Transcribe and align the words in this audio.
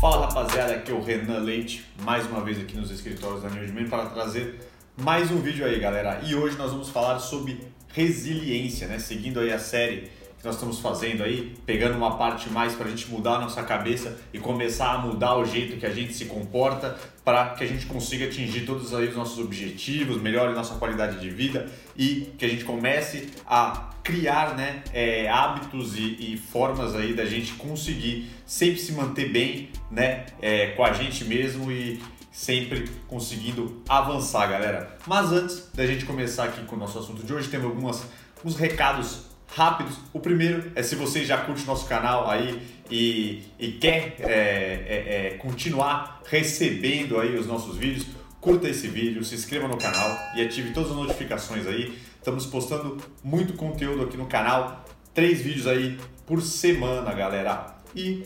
Fala 0.00 0.26
rapaziada, 0.26 0.74
aqui 0.74 0.92
é 0.92 0.94
o 0.94 1.02
Renan 1.02 1.38
Leite, 1.38 1.86
mais 2.02 2.26
uma 2.26 2.42
vez 2.42 2.60
aqui 2.60 2.76
nos 2.76 2.90
escritórios 2.90 3.42
da 3.42 3.48
Newsman 3.48 3.88
para 3.88 4.04
trazer 4.10 4.60
mais 4.94 5.30
um 5.30 5.38
vídeo 5.38 5.64
aí, 5.64 5.80
galera. 5.80 6.20
E 6.22 6.34
hoje 6.34 6.54
nós 6.58 6.70
vamos 6.70 6.90
falar 6.90 7.18
sobre 7.18 7.66
resiliência, 7.94 8.86
né? 8.88 8.98
Seguindo 8.98 9.40
aí 9.40 9.50
a 9.50 9.58
série 9.58 10.10
nós 10.46 10.54
estamos 10.54 10.78
fazendo 10.78 11.24
aí, 11.24 11.54
pegando 11.66 11.96
uma 11.96 12.16
parte 12.16 12.48
mais 12.48 12.74
para 12.74 12.86
a 12.86 12.88
gente 12.88 13.10
mudar 13.10 13.34
a 13.34 13.40
nossa 13.40 13.62
cabeça 13.64 14.16
e 14.32 14.38
começar 14.38 14.92
a 14.92 14.98
mudar 14.98 15.36
o 15.36 15.44
jeito 15.44 15.76
que 15.76 15.84
a 15.84 15.90
gente 15.90 16.14
se 16.14 16.26
comporta 16.26 16.96
para 17.24 17.50
que 17.50 17.64
a 17.64 17.66
gente 17.66 17.84
consiga 17.86 18.26
atingir 18.26 18.64
todos 18.64 18.94
aí 18.94 19.08
os 19.08 19.16
nossos 19.16 19.38
objetivos, 19.40 20.22
melhore 20.22 20.54
nossa 20.54 20.76
qualidade 20.76 21.18
de 21.18 21.28
vida 21.30 21.66
e 21.96 22.32
que 22.38 22.44
a 22.44 22.48
gente 22.48 22.64
comece 22.64 23.28
a 23.44 23.90
criar 24.04 24.56
né, 24.56 24.84
é, 24.92 25.28
hábitos 25.28 25.96
e, 25.96 26.34
e, 26.34 26.36
formas 26.36 26.94
aí 26.94 27.12
da 27.12 27.24
gente 27.24 27.54
conseguir 27.54 28.30
sempre 28.46 28.78
se 28.78 28.92
manter 28.92 29.32
bem 29.32 29.68
né, 29.90 30.26
é, 30.40 30.68
com 30.68 30.84
a 30.84 30.92
gente 30.92 31.24
mesmo 31.24 31.72
e 31.72 32.00
sempre 32.30 32.88
conseguindo 33.08 33.82
avançar, 33.88 34.46
galera. 34.46 34.96
Mas 35.08 35.32
antes 35.32 35.70
da 35.74 35.84
gente 35.84 36.04
começar 36.04 36.44
aqui 36.44 36.64
com 36.66 36.76
o 36.76 36.78
nosso 36.78 37.00
assunto 37.00 37.26
de 37.26 37.34
hoje, 37.34 37.48
temos 37.48 37.66
alguns 37.66 38.56
recados 38.56 39.26
rápidos. 39.54 39.96
O 40.12 40.20
primeiro 40.20 40.72
é 40.74 40.82
se 40.82 40.94
você 40.94 41.24
já 41.24 41.38
curte 41.38 41.64
nosso 41.66 41.86
canal 41.86 42.28
aí 42.28 42.62
e, 42.90 43.44
e 43.58 43.72
quer 43.72 44.16
é, 44.20 44.26
é, 44.28 45.26
é, 45.26 45.30
continuar 45.38 46.22
recebendo 46.26 47.18
aí 47.18 47.36
os 47.36 47.46
nossos 47.46 47.76
vídeos, 47.76 48.06
curta 48.40 48.68
esse 48.68 48.88
vídeo, 48.88 49.24
se 49.24 49.34
inscreva 49.34 49.68
no 49.68 49.76
canal 49.76 50.16
e 50.34 50.42
ative 50.42 50.72
todas 50.72 50.90
as 50.90 50.96
notificações 50.96 51.66
aí. 51.66 51.98
Estamos 52.18 52.46
postando 52.46 52.96
muito 53.22 53.54
conteúdo 53.54 54.02
aqui 54.02 54.16
no 54.16 54.26
canal, 54.26 54.84
três 55.14 55.40
vídeos 55.40 55.66
aí 55.66 55.98
por 56.26 56.42
semana, 56.42 57.12
galera. 57.12 57.76
E 57.94 58.24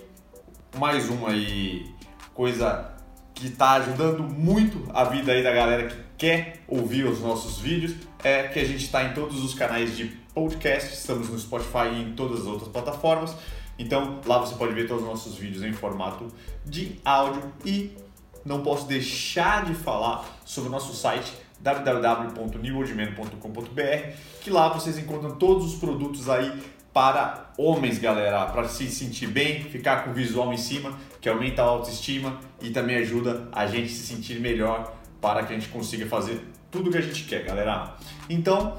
mais 0.78 1.08
uma 1.08 1.30
aí 1.30 1.86
coisa 2.34 2.92
que 3.34 3.46
está 3.46 3.72
ajudando 3.72 4.22
muito 4.22 4.86
a 4.92 5.04
vida 5.04 5.32
aí 5.32 5.42
da 5.42 5.52
galera 5.52 5.88
que 5.88 5.96
quer 6.18 6.62
ouvir 6.68 7.04
os 7.04 7.20
nossos 7.20 7.58
vídeos 7.58 7.94
é 8.22 8.42
que 8.44 8.58
a 8.58 8.64
gente 8.64 8.84
está 8.84 9.04
em 9.04 9.14
todos 9.14 9.42
os 9.42 9.54
canais 9.54 9.96
de 9.96 10.19
podcast, 10.34 10.94
estamos 10.94 11.28
no 11.28 11.38
Spotify 11.38 11.88
e 11.92 12.02
em 12.02 12.14
todas 12.14 12.40
as 12.40 12.46
outras 12.46 12.68
plataformas. 12.68 13.36
Então 13.78 14.20
lá 14.26 14.38
você 14.38 14.54
pode 14.54 14.72
ver 14.74 14.86
todos 14.86 15.02
os 15.02 15.08
nossos 15.08 15.36
vídeos 15.36 15.64
em 15.64 15.72
formato 15.72 16.28
de 16.64 17.00
áudio 17.04 17.42
e 17.64 17.96
não 18.44 18.62
posso 18.62 18.86
deixar 18.86 19.64
de 19.64 19.74
falar 19.74 20.24
sobre 20.44 20.68
o 20.68 20.72
nosso 20.72 20.94
site 20.94 21.32
www.newoldman.com.br 21.60 24.14
que 24.40 24.50
lá 24.50 24.68
vocês 24.68 24.98
encontram 24.98 25.36
todos 25.36 25.74
os 25.74 25.78
produtos 25.78 26.28
aí 26.28 26.52
para 26.92 27.52
homens, 27.56 27.98
galera, 27.98 28.46
para 28.46 28.68
se 28.68 28.88
sentir 28.88 29.28
bem, 29.28 29.62
ficar 29.64 30.04
com 30.04 30.10
o 30.10 30.14
visual 30.14 30.52
em 30.52 30.56
cima, 30.56 30.98
que 31.20 31.28
aumenta 31.28 31.62
a 31.62 31.66
autoestima 31.66 32.40
e 32.60 32.70
também 32.70 32.96
ajuda 32.96 33.48
a 33.52 33.66
gente 33.66 33.90
se 33.90 34.06
sentir 34.06 34.40
melhor 34.40 34.96
para 35.20 35.44
que 35.44 35.52
a 35.52 35.56
gente 35.56 35.68
consiga 35.68 36.06
fazer 36.06 36.40
tudo 36.70 36.88
o 36.88 36.92
que 36.92 36.98
a 36.98 37.02
gente 37.02 37.24
quer, 37.24 37.44
galera. 37.44 37.94
Então, 38.28 38.78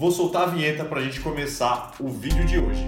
vou 0.00 0.10
soltar 0.10 0.44
a 0.44 0.46
vinheta 0.46 0.82
para 0.82 0.98
a 0.98 1.02
gente 1.04 1.20
começar 1.20 1.92
o 2.00 2.08
vídeo 2.08 2.42
de 2.46 2.58
hoje. 2.58 2.82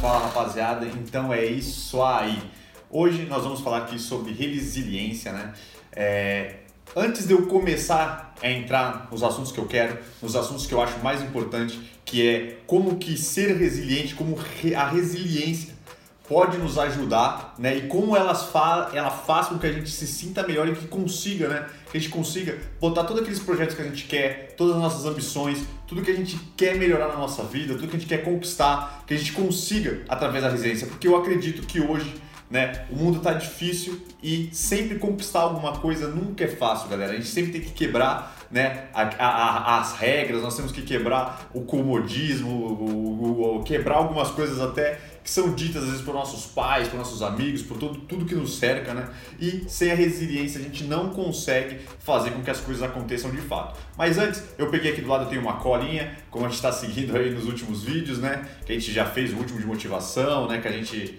Fala 0.00 0.20
rapaziada, 0.20 0.86
então 0.86 1.30
é 1.34 1.44
isso 1.44 2.02
aí. 2.02 2.38
Hoje 2.90 3.26
nós 3.26 3.42
vamos 3.42 3.60
falar 3.60 3.80
aqui 3.80 3.98
sobre 3.98 4.32
resiliência, 4.32 5.32
né? 5.34 5.52
É, 5.92 6.60
antes 6.96 7.26
de 7.26 7.34
eu 7.34 7.46
começar 7.46 8.34
a 8.42 8.50
entrar 8.50 9.08
nos 9.12 9.22
assuntos 9.22 9.52
que 9.52 9.58
eu 9.58 9.66
quero, 9.66 9.98
nos 10.22 10.34
assuntos 10.34 10.66
que 10.66 10.72
eu 10.72 10.80
acho 10.80 10.98
mais 11.00 11.20
importante, 11.20 11.78
que 12.06 12.26
é 12.26 12.58
como 12.66 12.96
que 12.96 13.18
ser 13.18 13.54
resiliente, 13.58 14.14
como 14.14 14.34
a 14.74 14.88
resiliência 14.88 15.73
pode 16.28 16.56
nos 16.56 16.78
ajudar, 16.78 17.54
né? 17.58 17.76
E 17.76 17.82
como 17.82 18.16
elas 18.16 18.44
fa 18.44 18.90
ela 18.92 19.10
faz 19.10 19.48
com 19.48 19.58
que 19.58 19.66
a 19.66 19.72
gente 19.72 19.90
se 19.90 20.06
sinta 20.06 20.46
melhor 20.46 20.66
e 20.68 20.74
que 20.74 20.86
consiga, 20.86 21.48
né? 21.48 21.66
Que 21.90 21.98
a 21.98 22.00
gente 22.00 22.10
consiga 22.10 22.58
botar 22.80 23.04
todos 23.04 23.22
aqueles 23.22 23.40
projetos 23.40 23.74
que 23.74 23.82
a 23.82 23.84
gente 23.84 24.04
quer, 24.04 24.54
todas 24.56 24.76
as 24.76 24.82
nossas 24.82 25.04
ambições, 25.04 25.64
tudo 25.86 26.02
que 26.02 26.10
a 26.10 26.16
gente 26.16 26.38
quer 26.56 26.76
melhorar 26.76 27.08
na 27.08 27.16
nossa 27.16 27.42
vida, 27.42 27.74
tudo 27.74 27.88
que 27.88 27.96
a 27.96 27.98
gente 27.98 28.08
quer 28.08 28.24
conquistar, 28.24 29.04
que 29.06 29.14
a 29.14 29.16
gente 29.16 29.32
consiga 29.32 30.02
através 30.08 30.42
da 30.42 30.50
resiliência. 30.50 30.86
Porque 30.86 31.06
eu 31.06 31.16
acredito 31.16 31.66
que 31.66 31.80
hoje 31.80 32.14
né? 32.50 32.84
O 32.90 32.94
mundo 32.94 33.20
tá 33.20 33.32
difícil 33.32 34.00
e 34.22 34.48
sempre 34.52 34.98
conquistar 34.98 35.40
alguma 35.40 35.72
coisa 35.78 36.08
nunca 36.08 36.44
é 36.44 36.48
fácil, 36.48 36.88
galera. 36.88 37.12
A 37.12 37.16
gente 37.16 37.28
sempre 37.28 37.52
tem 37.52 37.60
que 37.60 37.72
quebrar 37.72 38.43
né, 38.54 38.84
a, 38.94 39.02
a, 39.02 39.80
as 39.80 39.94
regras, 39.94 40.40
nós 40.40 40.54
temos 40.54 40.70
que 40.70 40.82
quebrar 40.82 41.50
o 41.52 41.62
comodismo, 41.62 42.48
o, 42.48 42.84
o, 42.84 43.56
o, 43.56 43.62
quebrar 43.64 43.96
algumas 43.96 44.30
coisas 44.30 44.60
até 44.60 45.00
que 45.24 45.30
são 45.30 45.52
ditas 45.54 45.82
às 45.82 45.88
vezes 45.88 46.04
por 46.04 46.14
nossos 46.14 46.46
pais, 46.46 46.86
por 46.86 46.96
nossos 46.96 47.20
amigos, 47.20 47.62
por 47.62 47.76
todo, 47.78 47.98
tudo 48.02 48.24
que 48.24 48.34
nos 48.36 48.56
cerca, 48.56 48.94
né? 48.94 49.08
E 49.40 49.64
sem 49.66 49.90
a 49.90 49.94
resiliência 49.96 50.60
a 50.60 50.62
gente 50.62 50.84
não 50.84 51.10
consegue 51.10 51.80
fazer 51.98 52.30
com 52.30 52.42
que 52.42 52.50
as 52.50 52.60
coisas 52.60 52.80
aconteçam 52.84 53.32
de 53.32 53.38
fato. 53.38 53.76
Mas 53.98 54.18
antes, 54.18 54.44
eu 54.56 54.70
peguei 54.70 54.92
aqui 54.92 55.00
do 55.00 55.08
lado, 55.08 55.24
eu 55.24 55.28
tenho 55.28 55.40
uma 55.40 55.54
colinha, 55.54 56.16
como 56.30 56.44
a 56.44 56.48
gente 56.48 56.56
está 56.56 56.70
seguindo 56.70 57.16
aí 57.16 57.30
nos 57.30 57.46
últimos 57.46 57.82
vídeos, 57.82 58.18
né? 58.18 58.48
Que 58.64 58.72
a 58.72 58.78
gente 58.78 58.92
já 58.92 59.04
fez 59.04 59.32
o 59.32 59.36
último 59.36 59.58
de 59.58 59.66
motivação, 59.66 60.46
né? 60.46 60.60
Que 60.60 60.68
a 60.68 60.72
gente 60.72 61.18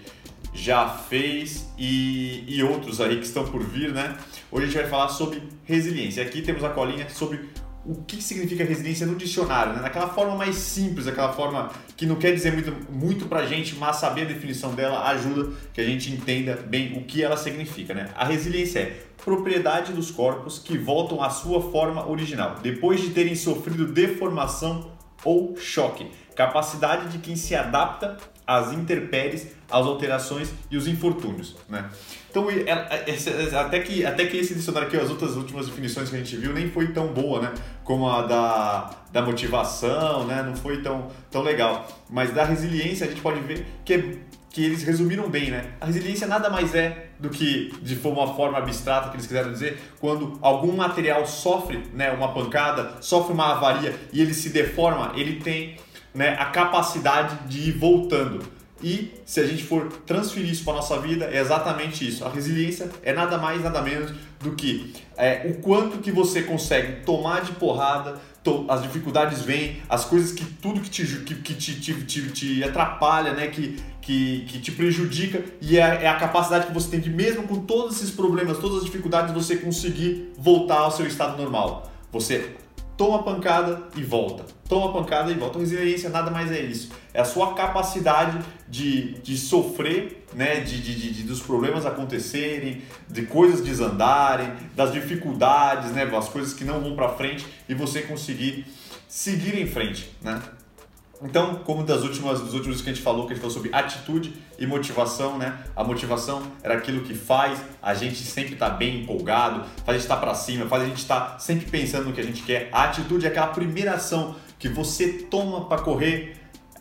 já 0.56 0.88
fez 0.88 1.68
e, 1.78 2.44
e 2.48 2.62
outros 2.62 3.00
aí 3.00 3.16
que 3.18 3.26
estão 3.26 3.44
por 3.44 3.62
vir, 3.62 3.92
né? 3.92 4.16
Hoje 4.50 4.64
a 4.64 4.66
gente 4.68 4.80
vai 4.80 4.88
falar 4.88 5.08
sobre 5.08 5.42
resiliência. 5.64 6.22
Aqui 6.22 6.40
temos 6.42 6.64
a 6.64 6.70
colinha 6.70 7.08
sobre 7.10 7.40
o 7.84 8.02
que 8.02 8.20
significa 8.20 8.64
resiliência 8.64 9.06
no 9.06 9.14
dicionário, 9.14 9.74
né? 9.74 9.80
naquela 9.80 10.08
forma 10.08 10.34
mais 10.34 10.56
simples, 10.56 11.06
aquela 11.06 11.32
forma 11.32 11.70
que 11.96 12.04
não 12.04 12.16
quer 12.16 12.32
dizer 12.32 12.52
muito, 12.52 12.74
muito 12.90 13.26
pra 13.26 13.46
gente, 13.46 13.76
mas 13.76 13.96
saber 13.96 14.22
a 14.22 14.24
definição 14.24 14.74
dela 14.74 15.06
ajuda 15.08 15.52
que 15.72 15.80
a 15.80 15.84
gente 15.84 16.10
entenda 16.10 16.56
bem 16.56 16.98
o 16.98 17.04
que 17.04 17.22
ela 17.22 17.36
significa. 17.36 17.94
Né? 17.94 18.08
A 18.16 18.24
resiliência 18.24 18.80
é 18.80 19.06
propriedade 19.24 19.92
dos 19.92 20.10
corpos 20.10 20.58
que 20.58 20.76
voltam 20.76 21.22
à 21.22 21.30
sua 21.30 21.70
forma 21.70 22.08
original, 22.08 22.56
depois 22.60 23.00
de 23.00 23.10
terem 23.10 23.36
sofrido 23.36 23.86
deformação 23.86 24.90
ou 25.24 25.56
choque. 25.56 26.10
Capacidade 26.34 27.08
de 27.08 27.18
quem 27.18 27.36
se 27.36 27.54
adapta 27.54 28.16
às 28.46 28.72
intempéries, 28.72 29.48
às 29.70 29.84
alterações 29.84 30.52
e 30.70 30.76
os 30.76 30.86
infortúnios, 30.86 31.56
né? 31.68 31.90
Então, 32.30 32.46
até 33.58 33.80
que, 33.80 34.04
até 34.04 34.26
que 34.26 34.36
esse 34.36 34.54
dicionário 34.54 34.88
aqui, 34.88 34.96
as 34.96 35.10
outras 35.10 35.36
últimas 35.36 35.66
definições 35.66 36.10
que 36.10 36.16
a 36.16 36.18
gente 36.18 36.36
viu, 36.36 36.52
nem 36.52 36.70
foi 36.70 36.88
tão 36.88 37.08
boa, 37.08 37.40
né? 37.40 37.54
Como 37.82 38.08
a 38.08 38.22
da, 38.22 38.90
da 39.10 39.22
motivação, 39.22 40.26
né? 40.26 40.42
Não 40.42 40.54
foi 40.54 40.82
tão, 40.82 41.08
tão 41.30 41.42
legal. 41.42 41.88
Mas 42.10 42.32
da 42.32 42.44
resiliência, 42.44 43.06
a 43.06 43.08
gente 43.08 43.22
pode 43.22 43.40
ver 43.40 43.66
que, 43.84 44.18
que 44.50 44.64
eles 44.64 44.82
resumiram 44.82 45.28
bem, 45.30 45.50
né? 45.50 45.72
A 45.80 45.86
resiliência 45.86 46.26
nada 46.26 46.50
mais 46.50 46.74
é 46.74 47.06
do 47.18 47.30
que, 47.30 47.72
de 47.80 47.98
uma 48.06 48.34
forma 48.34 48.58
abstrata 48.58 49.08
que 49.08 49.16
eles 49.16 49.26
quiseram 49.26 49.50
dizer, 49.50 49.78
quando 49.98 50.38
algum 50.42 50.76
material 50.76 51.26
sofre 51.26 51.82
né, 51.94 52.10
uma 52.10 52.32
pancada, 52.32 52.98
sofre 53.00 53.32
uma 53.32 53.52
avaria 53.52 53.94
e 54.12 54.20
ele 54.20 54.34
se 54.34 54.50
deforma, 54.50 55.12
ele 55.16 55.40
tem 55.40 55.76
né, 56.16 56.34
a 56.38 56.46
capacidade 56.46 57.46
de 57.46 57.68
ir 57.68 57.72
voltando. 57.72 58.56
E 58.82 59.14
se 59.24 59.40
a 59.40 59.46
gente 59.46 59.64
for 59.64 59.88
transferir 60.04 60.50
isso 60.50 60.62
para 60.62 60.74
a 60.74 60.76
nossa 60.76 60.98
vida, 60.98 61.26
é 61.26 61.38
exatamente 61.38 62.06
isso. 62.06 62.24
A 62.24 62.28
resiliência 62.28 62.90
é 63.02 63.12
nada 63.12 63.38
mais, 63.38 63.62
nada 63.62 63.80
menos 63.80 64.12
do 64.40 64.52
que 64.52 64.92
é, 65.16 65.46
o 65.50 65.62
quanto 65.62 65.98
que 65.98 66.10
você 66.10 66.42
consegue 66.42 67.02
tomar 67.04 67.42
de 67.42 67.52
porrada, 67.52 68.16
to 68.44 68.66
as 68.68 68.82
dificuldades 68.82 69.40
vêm, 69.42 69.80
as 69.88 70.04
coisas 70.04 70.32
que 70.32 70.44
tudo 70.44 70.80
que 70.80 70.90
te, 70.90 71.04
que, 71.04 71.34
que 71.36 71.54
te, 71.54 71.80
te, 71.80 72.04
te, 72.04 72.30
te, 72.30 72.64
atrapalha, 72.64 73.32
né, 73.32 73.46
que, 73.46 73.76
que, 74.02 74.44
que 74.46 74.60
te 74.60 74.72
prejudica, 74.72 75.42
e 75.60 75.78
é, 75.78 76.04
é 76.04 76.08
a 76.08 76.16
capacidade 76.16 76.66
que 76.66 76.72
você 76.74 76.90
tem 76.90 77.00
de, 77.00 77.08
mesmo 77.08 77.44
com 77.44 77.60
todos 77.60 77.96
esses 77.96 78.10
problemas, 78.10 78.58
todas 78.58 78.78
as 78.78 78.84
dificuldades, 78.84 79.32
você 79.32 79.56
conseguir 79.56 80.32
voltar 80.36 80.80
ao 80.80 80.90
seu 80.90 81.06
estado 81.06 81.40
normal. 81.42 81.90
Você 82.12 82.56
toma 82.96 83.22
pancada 83.22 83.82
e 83.96 84.02
volta. 84.02 84.44
Toma 84.68 84.92
pancada 84.92 85.30
e 85.30 85.34
volta. 85.34 85.58
Resiliência 85.58 86.08
nada 86.08 86.30
mais 86.30 86.50
é 86.50 86.60
isso. 86.60 86.90
É 87.12 87.20
a 87.20 87.24
sua 87.24 87.54
capacidade 87.54 88.38
de, 88.68 89.14
de 89.20 89.36
sofrer, 89.36 90.26
né? 90.34 90.60
De, 90.60 90.80
de, 90.80 91.12
de, 91.12 91.22
dos 91.22 91.40
problemas 91.40 91.86
acontecerem, 91.86 92.82
de 93.08 93.22
coisas 93.22 93.60
desandarem, 93.60 94.52
das 94.74 94.92
dificuldades, 94.92 95.92
né? 95.92 96.04
As 96.16 96.28
coisas 96.28 96.52
que 96.52 96.64
não 96.64 96.80
vão 96.80 96.96
para 96.96 97.10
frente 97.10 97.46
e 97.68 97.74
você 97.74 98.02
conseguir 98.02 98.66
seguir 99.08 99.60
em 99.60 99.66
frente, 99.66 100.10
né? 100.22 100.40
Então, 101.22 101.56
como 101.56 101.82
das 101.82 102.02
últimas, 102.02 102.40
dos 102.40 102.52
últimos 102.52 102.82
que 102.82 102.90
a 102.90 102.92
gente 102.92 103.02
falou, 103.02 103.26
que 103.26 103.32
a 103.32 103.34
gente 103.34 103.40
falou 103.40 103.54
sobre 103.54 103.70
atitude 103.72 104.34
e 104.58 104.66
motivação, 104.66 105.38
né? 105.38 105.58
A 105.74 105.82
motivação 105.82 106.42
era 106.62 106.74
aquilo 106.74 107.02
que 107.02 107.14
faz 107.14 107.58
a 107.82 107.94
gente 107.94 108.16
sempre 108.16 108.52
estar 108.52 108.70
tá 108.70 108.76
bem 108.76 109.02
empolgado, 109.02 109.64
faz 109.84 109.88
a 109.88 109.92
gente 109.92 110.02
estar 110.02 110.16
tá 110.16 110.20
para 110.20 110.34
cima, 110.34 110.66
faz 110.66 110.82
a 110.82 110.86
gente 110.86 110.98
estar 110.98 111.20
tá 111.20 111.38
sempre 111.38 111.66
pensando 111.70 112.06
no 112.06 112.12
que 112.12 112.20
a 112.20 112.24
gente 112.24 112.42
quer. 112.42 112.68
A 112.70 112.84
atitude 112.84 113.24
é 113.24 113.28
aquela 113.28 113.48
primeira 113.48 113.94
ação 113.94 114.36
que 114.58 114.68
você 114.68 115.08
toma 115.30 115.66
para 115.66 115.82
correr 115.82 116.36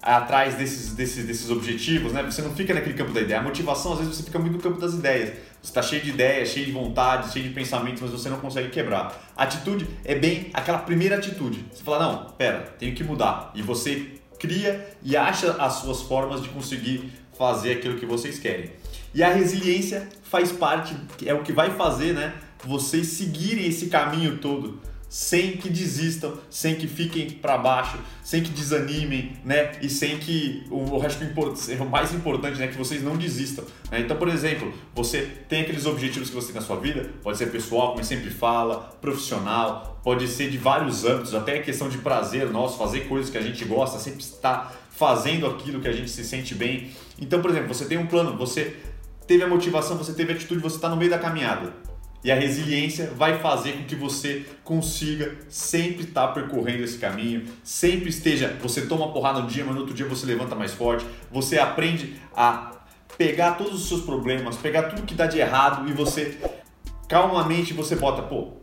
atrás 0.06 0.54
desses, 0.54 0.94
desses, 0.94 1.26
desses 1.26 1.50
objetivos, 1.50 2.14
né? 2.14 2.22
Você 2.24 2.42
não 2.42 2.54
fica 2.54 2.74
naquele 2.74 2.94
campo 2.94 3.12
da 3.12 3.22
ideia. 3.22 3.40
A 3.40 3.44
motivação, 3.44 3.94
às 3.94 4.00
vezes, 4.00 4.16
você 4.16 4.24
fica 4.24 4.38
muito 4.38 4.54
no 4.54 4.60
campo 4.60 4.80
das 4.80 4.94
ideias. 4.94 5.30
Você 5.62 5.72
está 5.72 5.82
cheio 5.82 6.04
de 6.04 6.12
ideias, 6.12 6.50
cheio 6.50 6.68
de 6.68 6.72
vontade, 6.72 7.34
cheio 7.34 7.48
de 7.48 7.52
pensamentos, 7.52 8.02
mas 8.02 8.12
você 8.12 8.30
não 8.30 8.38
consegue 8.38 8.70
quebrar. 8.70 9.20
A 9.36 9.44
atitude 9.44 9.88
é 10.04 10.14
bem 10.14 10.52
aquela 10.54 10.78
primeira 10.78 11.16
atitude. 11.16 11.66
Você 11.74 11.84
fala, 11.84 12.06
não, 12.06 12.26
pera, 12.38 12.76
tenho 12.78 12.94
que 12.94 13.04
mudar. 13.04 13.52
E 13.56 13.64
você 13.64 14.15
cria 14.46 14.88
e 15.02 15.18
acha 15.18 15.54
as 15.54 15.74
suas 15.74 16.02
formas 16.02 16.42
de 16.42 16.50
conseguir 16.50 17.12
fazer 17.38 17.74
aquilo 17.74 17.98
que 17.98 18.06
vocês 18.06 18.40
querem. 18.40 18.72
E 19.14 19.24
a 19.24 19.34
resiliência 19.34 20.08
faz 20.24 20.52
parte, 20.52 20.96
é 21.26 21.34
o 21.34 21.42
que 21.42 21.52
vai 21.52 21.72
fazer, 21.72 22.14
né, 22.14 22.34
vocês 22.64 23.08
seguirem 23.08 23.68
esse 23.68 23.88
caminho 23.88 24.38
todo 24.38 24.80
sem 25.10 25.58
que 25.58 25.70
desistam, 25.70 26.38
sem 26.50 26.76
que 26.76 26.88
fiquem 26.88 27.30
para 27.30 27.58
baixo, 27.58 27.98
sem 28.24 28.44
que 28.44 28.50
desanimem, 28.50 29.38
né? 29.46 29.74
E 29.82 29.90
sem 29.90 30.18
que 30.18 30.64
o, 30.70 31.00
que 31.00 31.74
o 31.82 31.90
mais 31.90 32.14
importante, 32.14 32.60
né, 32.60 32.68
que 32.68 32.78
vocês 32.78 33.02
não 33.04 33.16
desistam. 33.16 33.64
Né? 33.92 34.02
Então, 34.02 34.18
por 34.18 34.28
exemplo, 34.28 34.74
você 34.94 35.22
tem 35.48 35.62
aqueles 35.62 35.86
objetivos 35.86 36.30
que 36.30 36.36
você 36.36 36.48
tem 36.48 36.56
na 36.56 36.62
sua 36.62 36.78
vida, 36.78 37.10
pode 37.24 37.38
ser 37.38 37.48
pessoal, 37.48 37.94
como 37.94 38.04
sempre 38.04 38.30
fala, 38.30 38.98
profissional, 39.00 40.00
pode 40.04 40.28
ser 40.28 40.50
de 40.50 40.58
vários 40.58 41.06
âmbitos, 41.06 41.34
até 41.34 41.60
questão 41.60 41.88
de 41.88 42.00
prazer 42.00 42.50
nosso, 42.50 42.78
fazer 42.78 43.02
coisas 43.02 43.30
que 43.30 43.38
a 43.38 43.42
gente 43.42 43.64
gosta, 43.66 44.00
sempre 44.00 44.22
estar 44.22 44.76
fazendo 44.90 45.46
aquilo 45.46 45.80
que 45.80 45.88
a 45.88 45.94
gente 45.94 46.10
se 46.10 46.24
sente 46.24 46.56
bem. 46.56 46.92
Então, 47.20 47.42
por 47.42 47.52
exemplo, 47.52 47.74
você 47.74 47.86
tem 47.86 47.98
um 47.98 48.08
plano, 48.08 48.38
você 48.38 48.76
teve 49.28 49.44
a 49.44 49.48
motivação, 49.48 49.98
você 49.98 50.14
teve 50.14 50.34
a 50.34 50.36
atitude, 50.36 50.62
você 50.62 50.76
está 50.76 50.90
no 50.90 50.96
meio 50.96 51.10
da 51.10 51.18
caminhada 51.18 51.95
e 52.26 52.32
a 52.32 52.36
resiliência 52.36 53.12
vai 53.16 53.38
fazer 53.38 53.74
com 53.74 53.84
que 53.84 53.96
você 53.96 54.44
consiga 54.64 55.36
sempre 55.48 56.06
estar 56.06 56.30
tá 56.30 56.34
percorrendo 56.34 56.84
esse 56.84 56.98
caminho, 56.98 57.46
sempre 57.64 58.10
esteja. 58.10 58.58
Você 58.64 58.88
toma 58.88 59.14
porrada 59.14 59.42
um 59.42 59.46
dia, 59.46 59.64
mas 59.64 59.76
no 59.76 59.82
outro 59.82 59.94
dia 59.94 60.08
você 60.08 60.26
levanta 60.26 60.56
mais 60.56 60.74
forte. 60.74 61.06
Você 61.32 61.60
aprende 61.60 62.16
a 62.36 62.72
pegar 63.16 63.52
todos 63.52 63.76
os 63.76 63.88
seus 63.88 64.02
problemas, 64.02 64.58
pegar 64.58 64.90
tudo 64.90 65.04
que 65.04 65.14
dá 65.14 65.28
de 65.28 65.38
errado 65.38 65.88
e 65.88 65.94
você 65.94 66.36
calmamente 67.08 67.76
você 67.76 67.96
bota, 67.96 68.24
pô, 68.24 68.40
o 68.40 68.54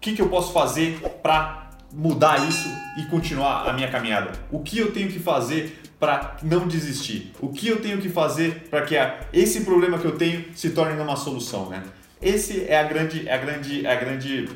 que, 0.00 0.14
que 0.14 0.22
eu 0.22 0.28
posso 0.28 0.52
fazer 0.52 1.00
para 1.20 1.68
mudar 1.92 2.48
isso 2.48 2.68
e 2.96 3.06
continuar 3.06 3.68
a 3.68 3.72
minha 3.72 3.90
caminhada? 3.90 4.30
O 4.52 4.60
que 4.60 4.78
eu 4.78 4.92
tenho 4.92 5.08
que 5.08 5.18
fazer 5.18 5.82
para 5.98 6.36
não 6.44 6.68
desistir? 6.68 7.32
O 7.40 7.48
que 7.48 7.66
eu 7.66 7.82
tenho 7.82 7.98
que 7.98 8.08
fazer 8.08 8.68
para 8.70 8.82
que 8.82 8.94
esse 9.32 9.62
problema 9.64 9.98
que 9.98 10.04
eu 10.04 10.16
tenho 10.16 10.44
se 10.54 10.70
torne 10.70 11.02
uma 11.02 11.16
solução, 11.16 11.68
né? 11.68 11.82
Esse 12.22 12.64
é 12.68 12.78
a 12.78 12.84
grande, 12.84 13.28
é 13.28 13.34
a 13.34 13.38
grande, 13.38 13.86
é 13.86 13.92
a 13.92 13.96
grande, 13.96 14.48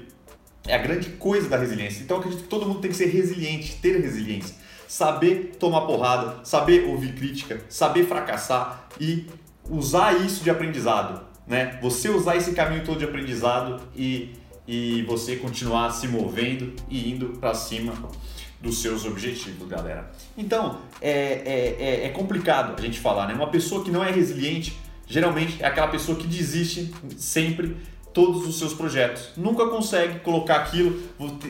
é 0.66 0.74
a 0.74 0.78
grande 0.78 1.10
coisa 1.10 1.48
da 1.48 1.56
resiliência. 1.56 2.02
Então 2.02 2.16
eu 2.16 2.20
acredito 2.20 2.44
que 2.44 2.48
todo 2.48 2.66
mundo 2.66 2.80
tem 2.80 2.90
que 2.90 2.96
ser 2.96 3.06
resiliente, 3.06 3.76
ter 3.82 4.00
resiliência, 4.00 4.54
saber 4.86 5.56
tomar 5.58 5.82
porrada, 5.82 6.44
saber 6.44 6.86
ouvir 6.86 7.14
crítica, 7.14 7.60
saber 7.68 8.06
fracassar 8.06 8.86
e 9.00 9.26
usar 9.68 10.12
isso 10.24 10.44
de 10.44 10.50
aprendizado, 10.50 11.26
né? 11.46 11.78
Você 11.82 12.08
usar 12.08 12.36
esse 12.36 12.52
caminho 12.52 12.84
todo 12.84 12.98
de 12.98 13.04
aprendizado 13.04 13.82
e 13.94 14.36
e 14.66 15.02
você 15.02 15.36
continuar 15.36 15.90
se 15.90 16.08
movendo 16.08 16.74
e 16.90 17.12
indo 17.12 17.38
para 17.38 17.54
cima 17.54 17.94
dos 18.60 18.82
seus 18.82 19.04
objetivos, 19.04 19.68
galera. 19.68 20.10
Então, 20.36 20.80
é, 21.00 21.10
é, 21.10 21.76
é, 21.78 22.06
é 22.06 22.08
complicado 22.08 22.74
a 22.76 22.82
gente 22.82 22.98
falar, 22.98 23.28
né? 23.28 23.34
Uma 23.34 23.48
pessoa 23.48 23.84
que 23.84 23.90
não 23.90 24.02
é 24.02 24.10
resiliente, 24.10 24.76
geralmente 25.06 25.62
é 25.62 25.66
aquela 25.66 25.88
pessoa 25.88 26.18
que 26.18 26.26
desiste 26.26 26.92
sempre 27.16 27.76
todos 28.12 28.46
os 28.46 28.58
seus 28.58 28.72
projetos. 28.72 29.30
Nunca 29.36 29.66
consegue 29.66 30.20
colocar 30.20 30.56
aquilo, 30.56 30.98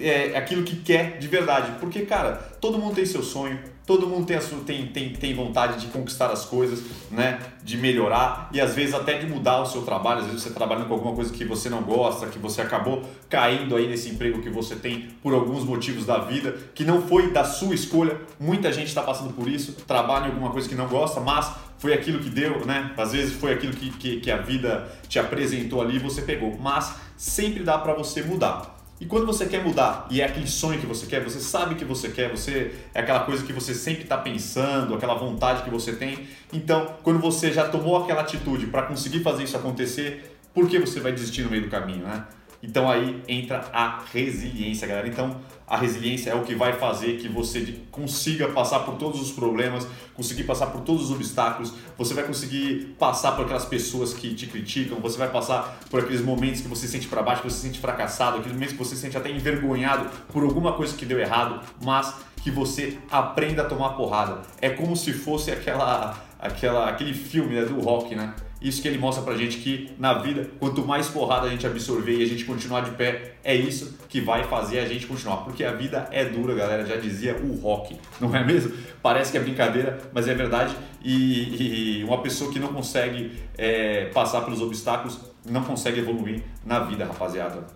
é, 0.00 0.37
aquilo 0.37 0.64
que 0.64 0.76
quer 0.76 1.19
de 1.19 1.29
verdade. 1.29 1.79
Porque, 1.79 2.05
cara, 2.05 2.32
todo 2.61 2.79
mundo 2.79 2.97
tem 2.97 3.06
seu 3.06 3.23
sonho, 3.23 3.58
todo 3.87 4.06
mundo 4.09 4.27
tem, 4.27 4.41
sua, 4.41 4.59
tem, 4.59 4.88
tem, 4.88 5.12
tem 5.12 5.33
vontade 5.33 5.81
de 5.81 5.87
conquistar 5.87 6.31
as 6.31 6.44
coisas, 6.44 6.83
né? 7.11 7.38
De 7.62 7.77
melhorar 7.79 8.50
e 8.53 8.61
às 8.61 8.75
vezes 8.75 8.94
até 8.94 9.17
de 9.17 9.27
mudar 9.27 9.62
o 9.62 9.67
seu 9.67 9.83
trabalho. 9.83 10.21
Às 10.21 10.27
vezes 10.27 10.43
você 10.43 10.50
trabalhando 10.50 10.88
com 10.88 10.94
alguma 10.94 11.15
coisa 11.15 11.33
que 11.33 11.44
você 11.44 11.71
não 11.71 11.83
gosta, 11.83 12.27
que 12.27 12.38
você 12.38 12.61
acabou 12.61 13.03
caindo 13.31 13.77
aí 13.77 13.87
nesse 13.87 14.11
emprego 14.11 14.43
que 14.43 14.50
você 14.50 14.75
tem 14.75 15.09
por 15.23 15.33
alguns 15.33 15.65
motivos 15.65 16.05
da 16.05 16.19
vida, 16.19 16.56
que 16.75 16.85
não 16.85 17.00
foi 17.00 17.31
da 17.31 17.44
sua 17.44 17.75
escolha. 17.75 18.21
Muita 18.41 18.73
gente 18.73 18.88
está 18.88 19.03
passando 19.03 19.33
por 19.33 19.49
isso, 19.49 19.73
trabalha 19.87 20.27
em 20.27 20.31
alguma 20.31 20.50
coisa 20.50 20.69
que 20.69 20.75
não 20.75 20.88
gosta, 20.88 21.21
mas 21.21 21.50
foi 21.79 21.93
aquilo 21.93 22.19
que 22.19 22.31
deu, 22.31 22.67
né? 22.67 22.93
Às 22.97 23.12
vezes 23.12 23.35
foi 23.35 23.53
aquilo 23.53 23.73
que, 23.73 23.91
que, 23.91 24.21
que 24.21 24.31
a 24.31 24.38
vida 24.38 24.91
te 25.09 25.21
apresentou 25.21 25.81
ali 25.81 25.97
e 25.97 26.00
você 26.00 26.23
pegou. 26.23 26.59
Mas 26.59 26.93
sempre 27.17 27.62
dá 27.62 27.79
para 27.79 27.94
você 27.94 28.23
mudar. 28.23 28.75
E 28.99 29.05
quando 29.05 29.27
você 29.27 29.45
quer 29.47 29.63
mudar 29.63 30.07
e 30.11 30.23
é 30.23 30.25
aquele 30.25 30.47
sonho 30.47 30.81
que 30.81 30.87
você 30.87 31.07
quer, 31.07 31.23
você 31.23 31.39
sabe 31.39 31.75
que 31.75 31.85
você 31.85 32.09
quer, 32.09 32.31
você 32.31 32.75
é 32.95 33.01
aquela 33.01 33.21
coisa 33.21 33.45
que 33.45 33.53
você 33.53 33.75
sempre 33.75 34.05
está 34.05 34.17
pensando, 34.17 34.95
aquela 34.95 35.15
vontade 35.15 35.63
que 35.63 35.71
você 35.71 35.93
tem. 35.93 36.27
Então, 36.51 36.95
quando 37.03 37.19
você 37.19 37.53
já 37.53 37.69
tomou 37.69 38.03
aquela 38.03 38.23
atitude 38.23 38.67
para 38.69 38.83
conseguir 38.83 39.23
fazer 39.23 39.45
isso 39.45 39.57
acontecer, 39.57 40.39
por 40.55 40.67
que 40.67 40.79
você 40.79 40.99
vai 41.01 41.13
desistir 41.13 41.43
no 41.43 41.51
meio 41.51 41.65
do 41.65 41.69
caminho, 41.69 42.05
né? 42.05 42.25
Então 42.67 42.91
aí 42.91 43.23
entra 43.29 43.65
a 43.73 44.03
resiliência, 44.13 44.87
galera. 44.87 45.09
Então 45.09 45.37
a 45.67 45.77
resiliência 45.77 46.31
é 46.31 46.35
o 46.35 46.43
que 46.43 46.55
vai 46.55 46.73
fazer 46.75 47.19
que 47.19 47.29
você 47.29 47.81
consiga 47.91 48.49
passar 48.49 48.81
por 48.81 48.95
todos 48.97 49.21
os 49.21 49.33
problemas, 49.33 49.87
conseguir 50.15 50.45
passar 50.45 50.67
por 50.69 50.83
todos 50.83 51.11
os 51.11 51.11
obstáculos, 51.11 51.73
você 51.99 52.15
vai 52.15 52.25
conseguir 52.25 52.95
passar 52.99 53.33
por 53.33 53.45
aquelas 53.45 53.65
pessoas 53.65 54.15
que 54.15 54.33
te 54.35 54.47
criticam, 54.47 55.01
você 55.01 55.19
vai 55.19 55.29
passar 55.29 55.81
por 55.91 56.01
aqueles 56.01 56.21
momentos 56.21 56.61
que 56.61 56.69
você 56.69 56.87
se 56.87 56.93
sente 56.93 57.09
para 57.09 57.21
baixo, 57.21 57.43
que 57.43 57.51
você 57.51 57.57
se 57.57 57.67
sente 57.67 57.81
fracassado, 57.81 58.37
aqueles 58.37 58.53
momentos 58.53 58.75
que 58.75 58.79
você 58.79 58.95
se 58.95 59.03
sente 59.03 59.17
até 59.17 59.29
envergonhado 59.31 60.09
por 60.33 60.45
alguma 60.45 60.73
coisa 60.73 60.97
que 60.97 61.05
deu 61.05 61.19
errado, 61.19 61.61
mas 61.83 62.15
que 62.43 62.51
você 62.51 62.99
aprenda 63.11 63.62
a 63.62 63.65
tomar 63.65 63.91
porrada. 63.91 64.43
É 64.61 64.71
como 64.71 64.97
se 64.97 65.12
fosse 65.12 65.51
aquela, 65.51 66.17
aquela, 66.39 66.89
aquele 66.89 67.12
filme 67.12 67.57
né, 67.57 67.65
do 67.65 67.81
rock, 67.81 68.15
né? 68.15 68.35
Isso 68.61 68.81
que 68.81 68.88
ele 68.88 68.99
mostra 68.99 69.23
pra 69.23 69.37
gente 69.37 69.58
que 69.58 69.93
na 69.99 70.14
vida, 70.14 70.50
quanto 70.58 70.85
mais 70.85 71.08
porrada 71.08 71.47
a 71.47 71.50
gente 71.50 71.67
absorver 71.67 72.17
e 72.17 72.23
a 72.23 72.26
gente 72.26 72.44
continuar 72.44 72.81
de 72.81 72.93
pé, 72.93 73.35
é 73.44 73.55
isso 73.55 73.99
que 74.08 74.20
vai 74.20 74.44
fazer 74.44 74.79
a 74.79 74.87
gente 74.87 75.06
continuar. 75.06 75.38
Porque 75.38 75.62
a 75.62 75.73
vida 75.73 76.08
é 76.11 76.25
dura, 76.25 76.55
galera, 76.55 76.87
já 76.87 76.97
dizia 76.97 77.37
o 77.37 77.55
rock, 77.61 77.97
não 78.20 78.35
é 78.35 78.43
mesmo? 78.43 78.73
Parece 79.03 79.31
que 79.31 79.38
é 79.38 79.41
brincadeira, 79.41 79.99
mas 80.12 80.26
é 80.26 80.35
verdade. 80.35 80.75
E, 81.03 82.00
e 82.00 82.05
uma 82.05 82.23
pessoa 82.23 82.50
que 82.50 82.58
não 82.58 82.69
consegue 82.69 83.32
é, 83.58 84.06
passar 84.06 84.41
pelos 84.41 84.62
obstáculos 84.62 85.20
não 85.49 85.62
consegue 85.62 86.00
evoluir 86.00 86.43
na 86.64 86.81
vida, 86.81 87.05
rapaziada. 87.05 87.67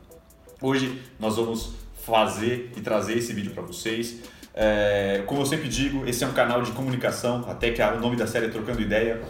Hoje 0.63 1.01
nós 1.19 1.37
vamos 1.37 1.75
fazer 2.05 2.73
e 2.77 2.81
trazer 2.81 3.19
esse 3.19 3.33
vídeo 3.33 3.53
para 3.53 3.63
vocês. 3.63 4.21
É, 4.55 5.23
como 5.27 5.43
eu 5.43 5.47
sempre 5.47 5.69
digo, 5.69 6.07
esse 6.09 6.25
é 6.25 6.27
um 6.27 6.33
canal 6.33 6.63
de 6.63 6.73
comunicação, 6.73 7.45
até 7.49 7.71
que 7.71 7.83
o 7.83 8.01
nome 8.01 8.17
da 8.17 8.27
série 8.27 8.47
é 8.47 8.49
Trocando 8.49 8.81
Ideia. 8.81 9.21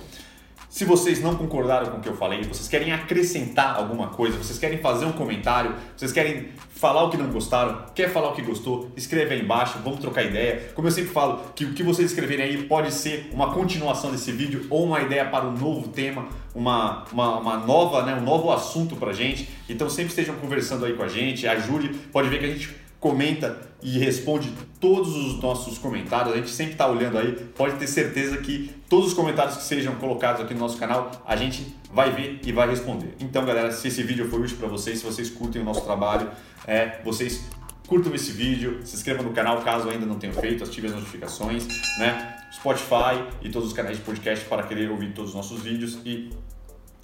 Se 0.70 0.84
vocês 0.84 1.20
não 1.20 1.34
concordaram 1.34 1.90
com 1.90 1.98
o 1.98 2.00
que 2.00 2.08
eu 2.08 2.16
falei, 2.16 2.44
vocês 2.44 2.68
querem 2.68 2.92
acrescentar 2.92 3.74
alguma 3.74 4.06
coisa, 4.06 4.38
vocês 4.38 4.56
querem 4.56 4.78
fazer 4.78 5.04
um 5.04 5.10
comentário, 5.10 5.74
vocês 5.96 6.12
querem 6.12 6.50
falar 6.70 7.02
o 7.02 7.10
que 7.10 7.16
não 7.16 7.28
gostaram, 7.28 7.86
quer 7.92 8.08
falar 8.08 8.28
o 8.28 8.34
que 8.34 8.40
gostou, 8.40 8.88
escreve 8.96 9.34
aí 9.34 9.42
embaixo, 9.42 9.80
vamos 9.82 9.98
trocar 9.98 10.22
ideia. 10.22 10.70
Como 10.72 10.86
eu 10.86 10.92
sempre 10.92 11.10
falo, 11.10 11.40
que 11.56 11.64
o 11.64 11.74
que 11.74 11.82
vocês 11.82 12.12
escreverem 12.12 12.46
aí 12.46 12.62
pode 12.68 12.94
ser 12.94 13.30
uma 13.32 13.52
continuação 13.52 14.12
desse 14.12 14.30
vídeo 14.30 14.64
ou 14.70 14.84
uma 14.84 15.00
ideia 15.00 15.24
para 15.24 15.44
um 15.44 15.52
novo 15.52 15.88
tema, 15.88 16.28
uma, 16.54 17.04
uma, 17.12 17.40
uma 17.40 17.56
nova, 17.56 18.04
né, 18.04 18.14
um 18.14 18.22
novo 18.22 18.52
assunto 18.52 18.94
pra 18.94 19.12
gente. 19.12 19.48
Então 19.68 19.90
sempre 19.90 20.10
estejam 20.10 20.36
conversando 20.36 20.84
aí 20.84 20.92
com 20.92 21.02
a 21.02 21.08
gente, 21.08 21.48
a 21.48 21.58
Júlia 21.58 21.90
pode 22.12 22.28
ver 22.28 22.38
que 22.38 22.44
a 22.44 22.48
gente 22.48 22.79
comenta 23.00 23.58
e 23.82 23.98
responde 23.98 24.52
todos 24.78 25.16
os 25.16 25.42
nossos 25.42 25.78
comentários. 25.78 26.34
A 26.34 26.36
gente 26.36 26.50
sempre 26.50 26.72
está 26.72 26.86
olhando 26.86 27.16
aí. 27.18 27.32
Pode 27.56 27.76
ter 27.76 27.86
certeza 27.86 28.36
que 28.36 28.70
todos 28.88 29.08
os 29.08 29.14
comentários 29.14 29.56
que 29.56 29.62
sejam 29.62 29.94
colocados 29.96 30.42
aqui 30.42 30.52
no 30.52 30.60
nosso 30.60 30.76
canal, 30.76 31.10
a 31.26 31.34
gente 31.34 31.74
vai 31.92 32.12
ver 32.12 32.40
e 32.44 32.52
vai 32.52 32.68
responder. 32.68 33.14
Então, 33.18 33.44
galera, 33.44 33.72
se 33.72 33.88
esse 33.88 34.02
vídeo 34.02 34.28
foi 34.28 34.40
útil 34.40 34.58
para 34.58 34.68
vocês, 34.68 34.98
se 34.98 35.04
vocês 35.04 35.30
curtem 35.30 35.62
o 35.62 35.64
nosso 35.64 35.80
trabalho, 35.80 36.30
é, 36.66 37.00
vocês 37.02 37.42
curtam 37.88 38.14
esse 38.14 38.30
vídeo, 38.30 38.80
se 38.84 38.94
inscrevam 38.94 39.24
no 39.24 39.32
canal 39.32 39.62
caso 39.62 39.88
ainda 39.88 40.06
não 40.06 40.16
tenham 40.16 40.34
feito, 40.34 40.62
ative 40.62 40.86
as 40.86 40.94
notificações, 40.94 41.66
né? 41.98 42.36
Spotify 42.52 43.24
e 43.42 43.48
todos 43.48 43.68
os 43.68 43.74
canais 43.74 43.96
de 43.96 44.04
podcast 44.04 44.44
para 44.44 44.62
querer 44.62 44.90
ouvir 44.90 45.12
todos 45.12 45.30
os 45.30 45.36
nossos 45.36 45.62
vídeos 45.62 45.98
e 46.04 46.30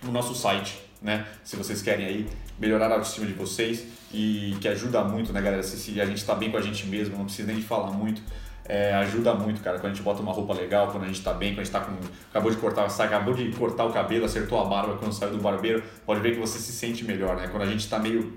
o 0.09 0.13
nosso 0.13 0.35
site 0.35 0.87
né? 1.01 1.27
Se 1.45 1.57
vocês 1.57 1.83
querem 1.83 2.07
aí 2.07 2.27
melhorar 2.59 2.87
a 2.91 2.95
autoestima 2.95 3.27
de 3.27 3.33
vocês 3.33 3.87
e 4.13 4.57
que 4.61 4.69
ajuda 4.69 5.05
muito, 5.05 5.33
né, 5.33 5.41
galera? 5.41 5.63
Se, 5.63 5.77
se 5.77 6.01
a 6.01 6.07
gente 6.07 6.19
está 6.19 6.35
bem 6.35 6.51
com 6.51 6.57
a 6.57 6.61
gente 6.61 6.87
mesmo, 6.87 7.17
não 7.17 7.25
precisa 7.25 7.47
nem 7.47 7.57
de 7.57 7.63
falar 7.63 7.91
muito. 7.91 8.23
É, 8.69 8.93
ajuda 8.95 9.33
muito, 9.33 9.63
cara, 9.63 9.79
quando 9.79 9.93
a 9.93 9.95
gente 9.95 10.03
bota 10.03 10.21
uma 10.21 10.33
roupa 10.33 10.53
legal, 10.53 10.89
quando 10.91 11.05
a 11.05 11.07
gente 11.07 11.23
tá 11.23 11.33
bem, 11.33 11.51
quando 11.51 11.61
a 11.61 11.65
gente 11.65 11.73
tá 11.73 11.81
com. 11.81 11.93
Acabou 12.31 12.51
de 12.51 12.57
cortar, 12.57 12.85
acabou 12.85 13.35
de 13.35 13.49
cortar 13.53 13.85
o 13.85 13.93
cabelo, 13.93 14.25
acertou 14.25 14.61
a 14.61 14.65
barba 14.65 14.97
quando 14.97 15.13
saiu 15.13 15.33
do 15.33 15.39
barbeiro, 15.39 15.85
pode 16.05 16.21
ver 16.21 16.33
que 16.33 16.41
você 16.41 16.59
se 16.59 16.73
sente 16.73 17.05
melhor, 17.05 17.37
né? 17.37 17.47
Quando 17.47 17.63
a 17.63 17.67
gente 17.67 17.89
tá 17.89 17.99
meio 18.01 18.37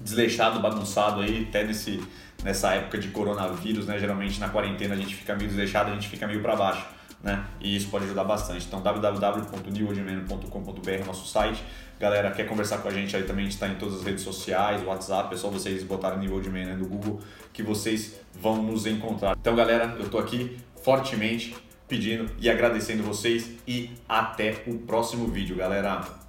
desleixado, 0.00 0.60
bagunçado 0.60 1.20
aí, 1.20 1.46
até 1.48 1.64
nesse, 1.64 2.00
nessa 2.44 2.74
época 2.74 2.98
de 2.98 3.08
coronavírus, 3.08 3.86
né? 3.86 3.98
Geralmente 3.98 4.38
na 4.38 4.48
quarentena 4.48 4.94
a 4.94 4.96
gente 4.96 5.16
fica 5.16 5.34
meio 5.34 5.48
desleixado, 5.48 5.90
a 5.90 5.94
gente 5.94 6.08
fica 6.08 6.28
meio 6.28 6.40
para 6.40 6.54
baixo, 6.54 6.86
né? 7.26 7.44
E 7.60 7.76
isso 7.76 7.90
pode 7.90 8.04
ajudar 8.04 8.24
bastante. 8.24 8.64
Então 8.64 8.80
www.newordman.com.br 8.80 10.90
é 10.90 11.04
nosso 11.04 11.26
site. 11.26 11.62
Galera, 11.98 12.30
quer 12.30 12.46
conversar 12.46 12.78
com 12.78 12.88
a 12.88 12.90
gente 12.90 13.14
aí 13.16 13.24
também, 13.24 13.46
a 13.46 13.48
gente 13.48 13.54
está 13.54 13.66
em 13.68 13.74
todas 13.74 13.96
as 13.96 14.04
redes 14.04 14.22
sociais, 14.22 14.84
WhatsApp, 14.84 15.34
é 15.34 15.36
só 15.36 15.50
vocês 15.50 15.82
botarem 15.82 16.18
nível 16.18 16.40
de 16.40 16.48
man 16.50 16.66
né, 16.66 16.74
no 16.74 16.86
Google 16.86 17.20
que 17.52 17.62
vocês 17.62 18.20
vão 18.38 18.62
nos 18.62 18.86
encontrar. 18.86 19.36
Então, 19.38 19.56
galera, 19.56 19.96
eu 19.98 20.04
estou 20.04 20.20
aqui 20.20 20.58
fortemente 20.82 21.56
pedindo 21.88 22.30
e 22.38 22.50
agradecendo 22.50 23.02
vocês 23.02 23.50
e 23.66 23.90
até 24.08 24.62
o 24.66 24.78
próximo 24.78 25.26
vídeo, 25.26 25.56
galera. 25.56 26.25